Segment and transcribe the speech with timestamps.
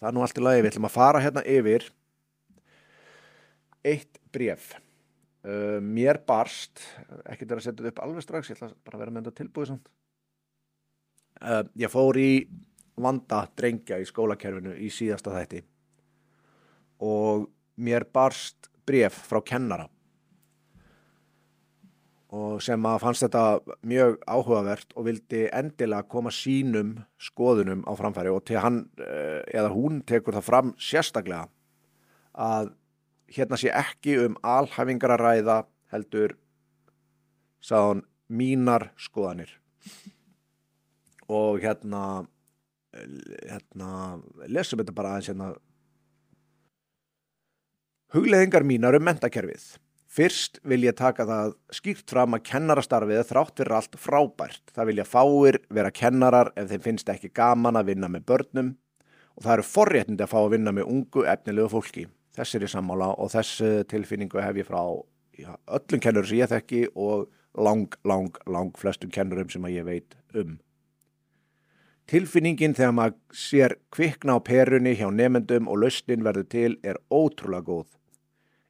[0.00, 1.86] það er nú allt í lagi, við ætlum að fara hérna yfir
[3.86, 6.82] eitt bref uh, mér barst
[7.24, 9.42] ekki til að setja þetta upp alveg strax ég ætla bara að vera með þetta
[9.42, 9.90] tilbúið samt.
[11.36, 12.30] Uh, ég fór í
[12.96, 15.60] vanda drengja í skólakerfinu í síðasta þætti
[17.04, 17.44] og
[17.76, 19.84] mér barst bref frá kennara
[22.36, 28.32] og sem að fannst þetta mjög áhugavert og vildi endilega koma sínum skoðunum á framfæri
[28.32, 31.46] og til hann eh, eða hún tekur það fram sérstaklega
[32.36, 32.74] að
[33.32, 35.58] hérna sé ekki um alhæfingar að ræða
[35.92, 36.36] heldur
[37.62, 39.50] sáðan mínar skoðanir.
[41.26, 42.26] Og hérna
[42.96, 43.90] hérna
[44.48, 45.48] lesum þetta bara aðeins hérna.
[48.14, 49.74] Hugleðingar mínar um mentakerfið
[50.16, 54.62] Fyrst vil ég taka það skýrt fram að kennarastarfið er þrátt fyrir allt frábært.
[54.72, 58.70] Það vilja fáir vera kennarar ef þeim finnst ekki gaman að vinna með börnum
[59.36, 62.06] og það eru forréttindi að fá að vinna með ungu efnilegu fólki.
[62.36, 63.60] Þess er ég sammála og þess
[63.92, 64.80] tilfinningu hef ég frá
[65.36, 67.28] já, öllum kennurum sem ég þekki og
[67.60, 70.56] lang, lang, lang flestum kennurum sem ég veit um.
[72.08, 77.66] Tilfinningin þegar maður sér kvikna á perunni hjá nefendum og lausnin verður til er ótrúlega
[77.66, 77.88] góð.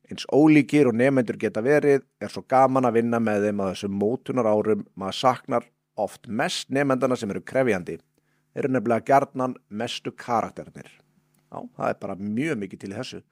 [0.06, 3.96] Eins ólíkir og nefnendur geta verið er svo gaman að vinna með þeim að þessum
[3.98, 5.66] mótunar árum maður saknar
[5.98, 7.96] oft mest nefnendana sem eru krefjandi.
[8.56, 10.88] Eru nefnilega gerðnan mestu karakternir.
[11.50, 13.22] Já, það er bara mjög mikið til þessu.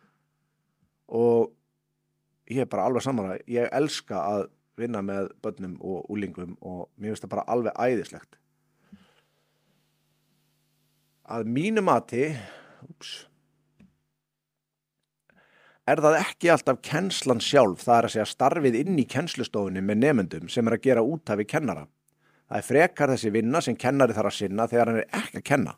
[1.14, 1.52] Og
[2.50, 4.48] ég er bara alveg saman að ég elska að
[4.80, 8.40] vinna með börnum og úlingum og mér finnst það bara alveg æðislegt.
[11.24, 12.26] Að mínu mati,
[12.84, 13.14] úps,
[15.90, 20.00] er það ekki alltaf kennslan sjálf, það er að segja starfið inn í kennslustofunni með
[20.00, 21.86] nefnendum sem er að gera útafi kennara.
[22.48, 25.48] Það er frekar þessi vinna sem kennari þarf að sinna þegar hann er ekki að
[25.50, 25.74] kenna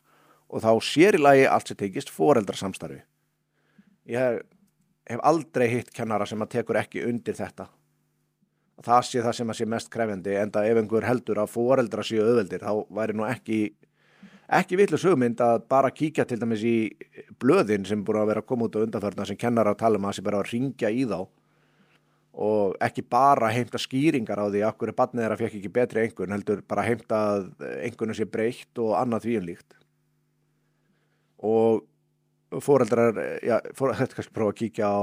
[0.46, 3.00] og þá sér í lagi allt sem tekist foreldrasamstarfi.
[4.12, 4.38] Ég
[5.10, 7.66] hef, aldrei hitt kennara sem að tekur ekki undir þetta.
[8.86, 12.22] Það sé það sem að sé mest krefendi en ef einhver heldur að foreldra séu
[12.22, 13.60] auðveldir þá væri nú ekki
[14.46, 16.76] ekki vitlu sögmynd að bara kíkja til dæmis í
[17.42, 20.06] blöðin sem búið að vera að koma út á undanförna sem kennar að tala um
[20.06, 21.18] að sé bara að ringja í þá.
[22.46, 26.36] Og ekki bara heimta skýringar á því að hverju barnið þeirra fekk ekki betri einhvern
[26.36, 27.46] heldur bara heimta að
[27.80, 29.78] einhvern sé breytt og annað því en líkt.
[31.46, 31.82] Og
[32.62, 35.00] fóreldrar já, þetta kannski prófa að kíkja á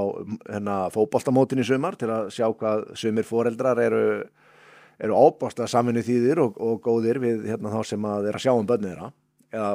[0.54, 4.06] hérna fókbaltamótin í sumar til að sjá hvað sumir fóreldrar eru
[5.02, 8.68] eru ábásta saminu þýðir og, og góðir við hérna þá sem að þeirra sjá um
[8.68, 9.08] börnið þeirra
[9.54, 9.70] eða,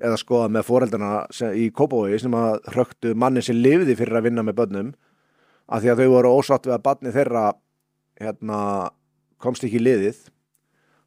[0.00, 1.12] eða skoða með foreldrana
[1.58, 4.92] í Kópavogi sem að hröktu manni sem lifiði fyrir að vinna með börnum
[5.72, 7.44] að því að þau voru ósatt við að barni þeirra
[8.22, 8.58] hérna,
[9.42, 10.26] komst ekki í liðið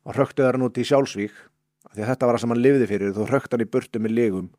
[0.05, 1.37] og hröktu þeirra nút í sjálfsvík
[1.89, 4.01] að því að þetta var það sem hann lifiði fyrir þú hrökt hann í burtu
[4.01, 4.49] með legum.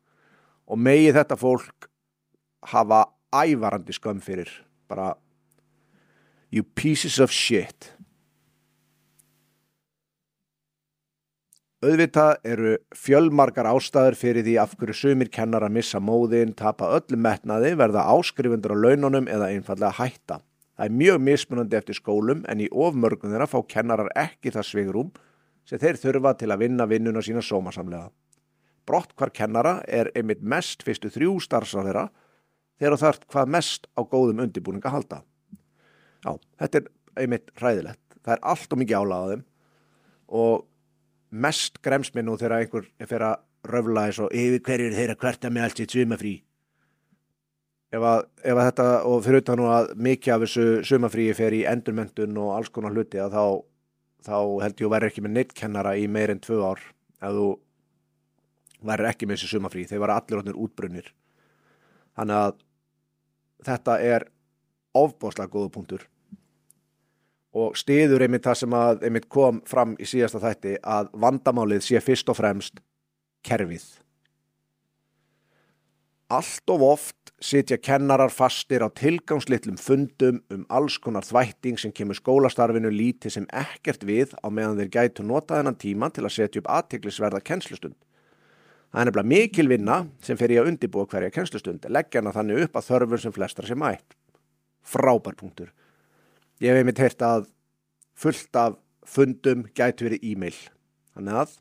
[0.67, 1.87] Og megi þetta fólk
[2.71, 4.49] hafa ævarandi skömm fyrir
[4.87, 5.13] bara
[6.51, 7.93] you pieces of shit
[11.77, 17.21] Auðvitað eru fjölmarkar ástæður fyrir því af hverju sumir kennar að missa móðin, tapa öllum
[17.21, 20.39] metnaði, verða áskrifundur á laununum eða einfallega hætta.
[20.73, 25.11] Það er mjög mismunandi eftir skólum en í ofmörgum þeirra fá kennarar ekki það svigrum
[25.69, 28.09] sem þeir þurfa til að vinna vinnuna sína sómasamlega.
[28.89, 32.07] Brott hvar kennara er einmitt mest fyrstu þrjú starfsar þeirra
[32.81, 35.21] þegar þarf hvað mest á góðum undibúninga halda.
[36.25, 36.89] Já, þetta er
[37.21, 38.17] einmitt ræðilegt.
[38.25, 39.45] Það er allt og mikið álæðaðum
[40.41, 40.65] og
[41.29, 45.17] mest grems mér nú þegar einhver er fyrir að röfla eins og yfir hverjur þeirra
[45.21, 46.35] hverta með allt sitt sumafrí
[47.91, 51.55] ef að, ef að þetta og fyrir utan nú að mikið af þessu sumafríi fer
[51.55, 53.45] í endurmentun og alls konar hluti að þá,
[54.27, 55.55] þá held ég að verður ekki með neitt
[56.03, 56.83] í meir en tvö ár
[57.21, 57.47] ef þú
[58.87, 61.07] verður ekki með þessu sumafrí þeir var allir átnir útbrunnir.
[62.17, 62.59] Þannig að
[63.67, 64.27] þetta er
[64.97, 66.05] ofbáslega góða punktur
[67.57, 72.01] og stiður einmitt það sem að einmitt kom fram í síðasta þætti að vandamálið sé
[72.03, 72.83] fyrst og fremst
[73.47, 73.85] kerfið.
[76.27, 82.17] Allt of oft sitja kennarar fastir á tilgangslitlum fundum um alls konar þvætting sem kemur
[82.17, 86.63] skólastarfinu lítið sem ekkert við á meðan þeir gætu nota þennan tíma til að setja
[86.63, 87.95] upp aðtiklisverða kennslustund.
[88.91, 92.65] Það er nefnilega mikil vinna sem fer í að undibúa hverja kennslustund, leggja hana þannig
[92.65, 94.17] upp að þörfur sem flestra sem mætt.
[94.83, 95.71] Frábær punktur.
[96.57, 97.49] Ég hef einmitt heyrt að
[98.17, 100.55] fullt af fundum gæti verið e-mail.
[101.13, 101.51] Þannig að